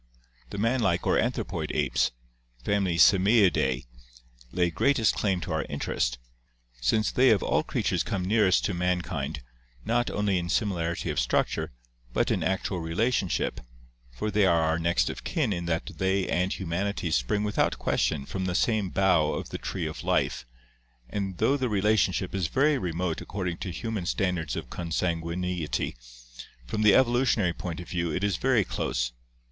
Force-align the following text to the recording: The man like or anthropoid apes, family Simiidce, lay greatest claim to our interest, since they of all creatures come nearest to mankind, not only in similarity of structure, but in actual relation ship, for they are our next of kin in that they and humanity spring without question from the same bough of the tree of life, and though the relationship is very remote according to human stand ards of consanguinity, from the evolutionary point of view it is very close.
The 0.49 0.57
man 0.57 0.79
like 0.79 1.05
or 1.05 1.19
anthropoid 1.19 1.71
apes, 1.75 2.09
family 2.65 2.97
Simiidce, 2.97 3.85
lay 4.51 4.69
greatest 4.71 5.13
claim 5.13 5.39
to 5.41 5.51
our 5.53 5.63
interest, 5.69 6.17
since 6.81 7.11
they 7.11 7.29
of 7.29 7.43
all 7.43 7.61
creatures 7.61 8.01
come 8.01 8.25
nearest 8.25 8.65
to 8.65 8.73
mankind, 8.73 9.43
not 9.85 10.09
only 10.09 10.39
in 10.39 10.49
similarity 10.49 11.11
of 11.11 11.19
structure, 11.19 11.71
but 12.13 12.31
in 12.31 12.41
actual 12.43 12.79
relation 12.79 13.27
ship, 13.27 13.61
for 14.11 14.31
they 14.31 14.47
are 14.47 14.61
our 14.63 14.79
next 14.79 15.07
of 15.11 15.23
kin 15.23 15.53
in 15.53 15.67
that 15.67 15.91
they 15.99 16.27
and 16.27 16.53
humanity 16.53 17.11
spring 17.11 17.43
without 17.43 17.77
question 17.77 18.25
from 18.25 18.45
the 18.45 18.55
same 18.55 18.89
bough 18.89 19.33
of 19.33 19.49
the 19.49 19.59
tree 19.59 19.85
of 19.85 20.03
life, 20.03 20.47
and 21.11 21.37
though 21.37 21.55
the 21.57 21.69
relationship 21.69 22.33
is 22.33 22.47
very 22.47 22.79
remote 22.79 23.21
according 23.21 23.57
to 23.59 23.69
human 23.69 24.07
stand 24.07 24.39
ards 24.39 24.55
of 24.55 24.71
consanguinity, 24.71 25.95
from 26.65 26.81
the 26.81 26.95
evolutionary 26.95 27.53
point 27.53 27.79
of 27.79 27.87
view 27.87 28.11
it 28.11 28.23
is 28.23 28.37
very 28.37 28.65
close. 28.65 29.11